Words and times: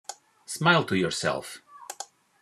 Smile 0.47 0.83
to 0.85 0.95
yourself. 0.95 1.61